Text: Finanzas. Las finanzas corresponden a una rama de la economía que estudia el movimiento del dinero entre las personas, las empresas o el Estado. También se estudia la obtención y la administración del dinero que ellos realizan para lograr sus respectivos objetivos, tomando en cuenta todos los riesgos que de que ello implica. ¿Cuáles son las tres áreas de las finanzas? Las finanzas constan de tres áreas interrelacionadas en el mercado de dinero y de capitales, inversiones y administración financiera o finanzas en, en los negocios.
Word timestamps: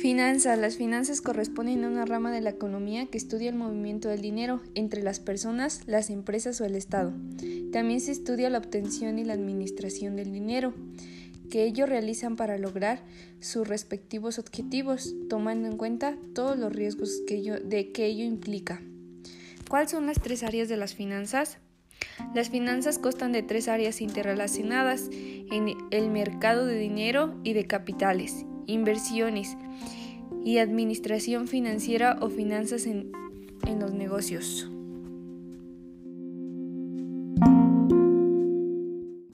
Finanzas. 0.00 0.58
Las 0.58 0.76
finanzas 0.76 1.20
corresponden 1.20 1.84
a 1.84 1.88
una 1.88 2.06
rama 2.06 2.32
de 2.32 2.40
la 2.40 2.50
economía 2.50 3.06
que 3.06 3.18
estudia 3.18 3.50
el 3.50 3.56
movimiento 3.56 4.08
del 4.08 4.20
dinero 4.20 4.60
entre 4.74 5.02
las 5.02 5.20
personas, 5.20 5.82
las 5.86 6.10
empresas 6.10 6.60
o 6.60 6.64
el 6.64 6.74
Estado. 6.74 7.12
También 7.72 8.00
se 8.00 8.12
estudia 8.12 8.50
la 8.50 8.58
obtención 8.58 9.18
y 9.18 9.24
la 9.24 9.34
administración 9.34 10.16
del 10.16 10.32
dinero 10.32 10.74
que 11.50 11.64
ellos 11.64 11.88
realizan 11.88 12.36
para 12.36 12.56
lograr 12.56 13.02
sus 13.40 13.68
respectivos 13.68 14.38
objetivos, 14.38 15.14
tomando 15.28 15.68
en 15.68 15.76
cuenta 15.76 16.16
todos 16.34 16.58
los 16.58 16.72
riesgos 16.72 17.20
que 17.26 17.42
de 17.42 17.92
que 17.92 18.06
ello 18.06 18.24
implica. 18.24 18.80
¿Cuáles 19.68 19.90
son 19.90 20.06
las 20.06 20.20
tres 20.20 20.42
áreas 20.42 20.70
de 20.70 20.78
las 20.78 20.94
finanzas? 20.94 21.58
Las 22.34 22.48
finanzas 22.48 22.98
constan 22.98 23.32
de 23.32 23.42
tres 23.42 23.68
áreas 23.68 24.00
interrelacionadas 24.00 25.10
en 25.12 25.76
el 25.90 26.10
mercado 26.10 26.64
de 26.64 26.78
dinero 26.78 27.38
y 27.44 27.52
de 27.52 27.66
capitales, 27.66 28.46
inversiones 28.66 29.56
y 30.44 30.58
administración 30.58 31.48
financiera 31.48 32.18
o 32.20 32.28
finanzas 32.28 32.86
en, 32.86 33.12
en 33.66 33.80
los 33.80 33.92
negocios. 33.92 34.71